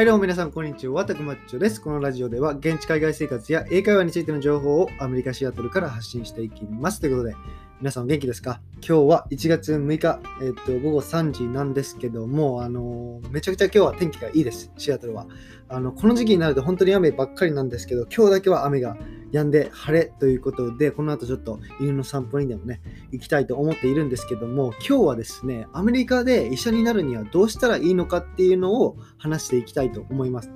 [0.00, 1.78] はいどうも皆さんこんにちは、たくまっちょです。
[1.78, 7.00] このラジオでは現地海外生活や英会話についての情報をアメリカ・シアトルから発信していきます。
[7.02, 7.34] ということで、
[7.80, 8.62] 皆さんお元気ですか？
[8.76, 15.26] 今日は1月6日、えっと、午後3時なんですけども、あのめちゃくちゃ今日は天気がいいです、シアトルは。
[15.68, 18.96] あのこの時期になると本当に雨ばっかりなんですけど、今日だけは雨が
[19.32, 22.80] 止んで晴れということで、この後ちょっと犬の散歩にでもね、
[23.12, 30.50] 行きたいと思っているんですけども、今日はですね、アメリカで医者になるにはどうしたらいいのかっていうのを話していきたいと思います。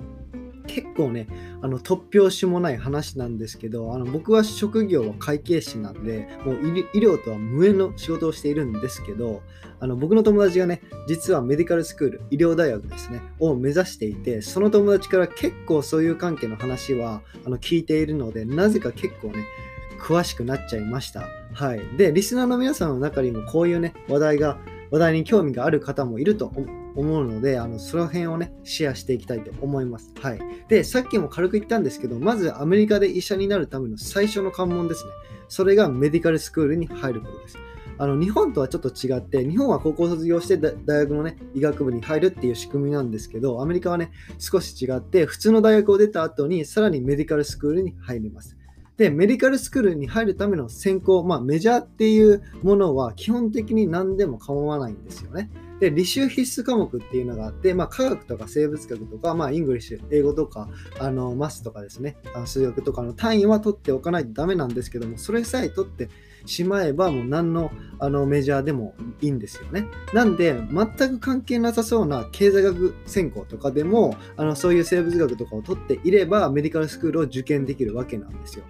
[0.75, 1.27] 結構ね、
[1.61, 6.55] あの突拍子もない話なんですけど、あの僕は職業は会計士なんで、もう
[6.93, 9.41] 医療とは無縁の仕事をしているんですけど、
[9.79, 19.45] あの僕の友達がね、実はメディカルスクール、医療大学ですね、を目指していて、その友達から結構そういう関係の話はあの聞いているので、なぜか結構ね、
[20.01, 21.21] 詳しくなっちゃいました。
[21.53, 21.79] はい。
[21.95, 24.57] で、リスナーの皆さんの中にもこういうね、話題が、
[24.91, 26.51] 話題に興味がある方もいると
[26.95, 30.13] 思うので、あのその辺をね、シェアしていきたいと思います。
[30.21, 30.39] はい。
[30.67, 35.11] で、さっきも軽く言ったんですけど、まずアメリカで医者になるための最初の関門ですね。
[35.47, 37.57] それがメディカルスクールに入ることです。
[37.97, 48.57] あの日本とはちょっと違って、日本は高校卒業して大学のね、医学部に入るっていう仕組みなんですけど、アメリカはね、少し違って、普通の大学を出た後に、さらにメディカルスクールに入ります。
[48.97, 55.49] で、メディカルスクールに入るための専攻、まあメジャーっていうものは基本的に何でも構わないんですよね。
[55.79, 66.09] で、履修必須科目っていうのがあって、まあ、化学とか生物学とか、まあ、 English、英語とか、あの、 math とかですね、あの数学とかの単位は取っておかないとダメなんですけども、それさえ取って
[66.45, 69.87] しまえば、もう何のあの major でもいいんですよね。
[70.13, 78.63] なんで、全く関係なさそうな経済学専攻とかでも、あのそういう生物学とかを取っていれば、 medical school を受験できるわけなんですよ。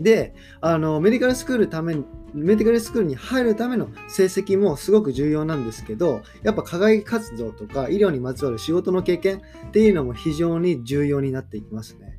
[0.00, 1.96] で、あの medical school ため
[2.34, 12.18] メディカルスクールに入るための成績もすごく重要なんですけど、やっぱ課外活動とか医療にまつわる仕事の経験っていうのも非常に重要になっていきますね。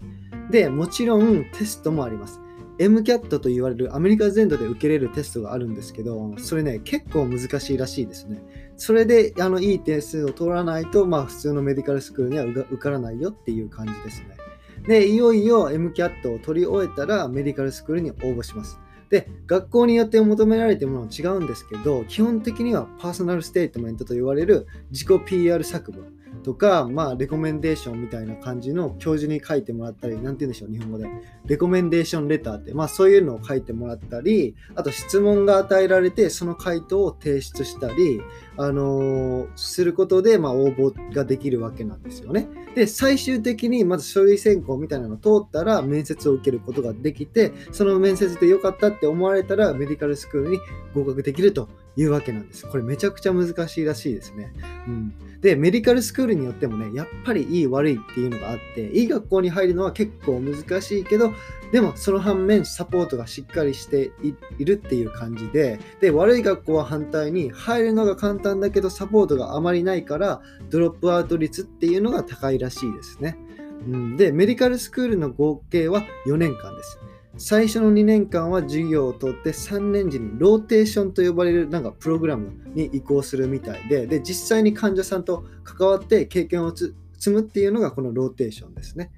[0.49, 2.41] で、もちろんテストもあります。
[2.79, 8.41] MCAT と言われるアメリカ全土で受けれるテストがあるんですけど、それね、結構難しいらしいですね。
[8.77, 14.37] それであのいい点数を取らないと、まあ、普通のメディカルスクールには受からないよっていう感じですね。
[14.87, 18.79] で、いよいよ MCAT を取り終えたらメディカルスクールに応募します。
[19.09, 26.18] で、学校によって求められているものは違うんですけど、基本的にはパーソナルステートメントと言われる自己 PR 作文。
[26.49, 31.07] とか、まあ、レコメンデーションみたいな感じの教授に書いてもらったり、なんて言うんでしょう、日本語で。
[31.45, 38.19] レコメンデーションレターって、まあ、そういうのを書いてもらったり、あと質問が与えられて、その回答を提出したり、
[38.57, 42.47] あのー、することで、まあ、応募ができるわけなんですよね。
[42.73, 50.59] で、最終的にまず書類選考みたいなのを通ったら、面接を受けることができて、その面接で良かったって思われたら、メディカルスクールに
[50.95, 52.65] 合格できるというわけなんです。
[52.65, 54.53] これめちゃくちゃ難しいらしいですね。
[54.87, 61.33] うん、で、メディカルスクールによってもね、やっぱりいい悪いっていうのがあって、いい学校に入るのは結構難しいけど、
[61.73, 64.11] でもその反面サポートがしっかりして
[64.57, 73.37] いるっていう感じで、で、悪い学校は反対に入るのが簡単だけどサポートがあまりないから、ドロップアウト率っていうのが高いらしいですね。
[73.87, 76.97] うん、で、メディカルスクールの合計は4年間です。
[77.39, 86.93] 最初の2年間は授業を取って3年時にローテーションと呼ばれるなんかプログラムに移行するみたいでで実際に患者さんと関わって経験を積
[87.29, 89.11] むっていうのがこのローテーションですね。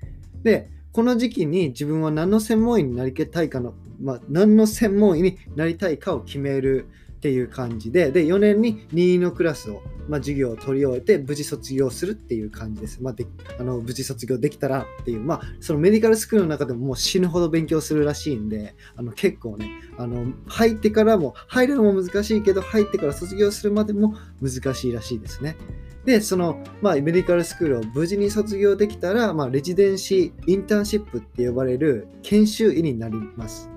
[0.44, 6.90] でこの時期に自分は何の専門医になりたいかの、まあ、何の専門医になりたいかを決める
[7.22, 13.04] っていう感じで、で、4年に任意のクラスを、まあ、授業を取り終えて、無事卒業するっていう感じです。
[13.04, 13.28] まあ、で
[13.60, 25.58] あの無事卒業できたらっていう、まあ、そのメディカルスクールの中でももう死ぬほど勉強するらしいんで、あの結構ね、あの入ってからも、入るのも難しいけど、入ってから卒業するまでも難しいらしいですね。
[26.06, 33.71] で、その、まあ、メディカルスクールを無事に卒業できたら、まあ、レジデンシー、インターンシップって呼ばれる研修医になります。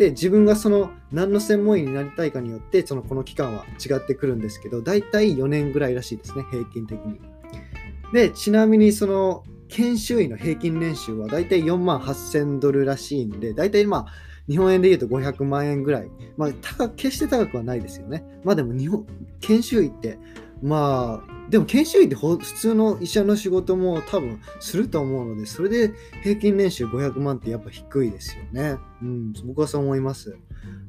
[0.00, 7.20] で、自分がその何の専門医になりたいかによって、そのこの期間は違ってくるんですけど、大体4年ぐらいらしいですね、平均的に。
[8.14, 14.12] で、ちなみにその研修医の平均年収は大体4万8000ドルらしいんで、大体まあ、
[14.48, 16.08] 日本円で言うと500万円ぐらい。
[16.38, 18.24] まあ、高決して高くはないですよね。
[18.42, 19.04] まあでも日本、
[19.42, 20.18] 研修医って、
[20.62, 25.92] まあ、でも研修医って普通の医者の仕事も多分すると思うので、それで
[26.22, 28.76] 平均年収500万ってやっぱ低いですよね。
[29.02, 30.36] うん、僕はそう思います。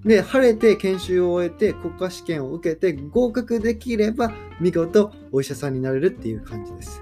[0.05, 7.01] で、晴れて研修を終えて国家試験を受けて合格できれば見事お医者さんになれるっていう感じです。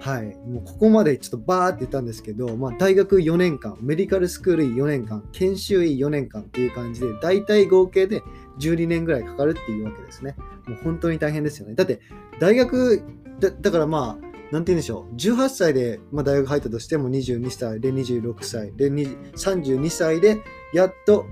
[0.00, 0.36] はい。
[0.46, 8.22] もうここまでちょっとバーって言ったんですけど、まあ、大学4年間、メディカルスクール4年間、研修医4年間っていう感じで、大体合計で
[8.58, 10.36] 12年ぐらいかかるっていうわけですね。
[10.66, 11.74] もう本当に大変ですよね。
[11.74, 12.00] だって、
[12.40, 13.02] 大学
[13.40, 20.38] だだからまあ、なんて言うんでしょう、18歳で、まあ、大学入ったとしても22歳で26歳で32歳で
[20.72, 21.26] やっと、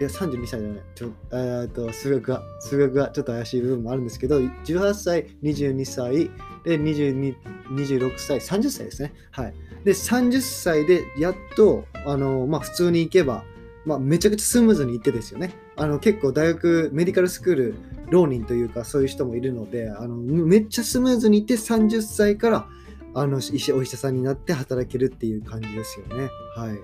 [0.00, 6.30] いや、32歳じゃない、ちょえっと数学が、数学がちょっと怪しい部分もあるんですけど、18歳、22歳
[6.64, 7.36] で22
[7.70, 9.12] 26歳、30歳ですね。
[9.30, 9.54] はい。
[9.84, 13.44] で、30歳でやっと、あのまあ、普通に行けば、
[13.84, 15.54] まあ、めちゃくちゃスムーズに行ってですよね。
[15.76, 17.74] あの結構大学、メディカルスクール、
[18.10, 22.68] 浪人というかそういう人もいるので、あのめっちゃスムーズに行って30歳から
[23.14, 26.28] あのお医者さんになって働けるっていう感じですよね。
[26.56, 26.78] はい。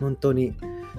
[0.00, 0.54] 本当に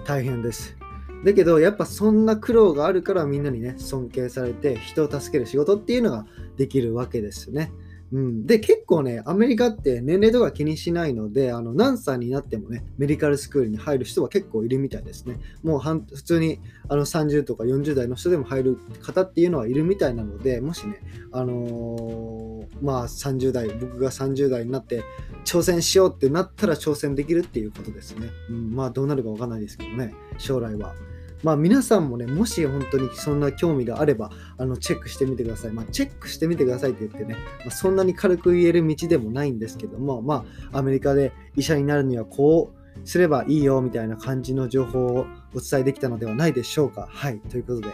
[0.05, 0.75] 大変です。
[1.23, 6.25] だけどやっぱそんな苦労があるからみんなにね尊敬されて人を助ける仕事っていうのが
[6.57, 7.71] できるわけですよね。
[8.13, 15.39] うん、で、結構ね、アメリカって年齢とか気にしないので、あの何歳になってもね、メディカルスクールに入る人は結構いるみたいですね。
[15.63, 21.01] もう普通にあの30とか40代の人でも入る方っていうのはいるみたいなので、もしね、
[21.31, 25.03] あのー、まあ30代、僕が30代になって
[25.43, 28.29] 挑戦しようってなったら挑戦できるっていうことですね。
[28.47, 30.93] うん、まあどうなるかわかんないですけどね、将来は。
[31.43, 35.71] まあ皆さんもね、もし本当にそんな興味があれば、あのチェックしてみてください。
[35.71, 47.07] まあチェックしてみてくださいって言ってね、まあ、そんなに軽く言える道でもないんですけども、まあアメリカで医者になるにはこうすればいいよみたいな感じの情報をお伝えできたのではないでしょうか。
[47.11, 47.87] はい、ということで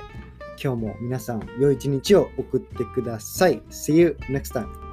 [0.61, 3.61] 今日も皆さん良い一日を送ってください。
[3.69, 4.88] See you next time.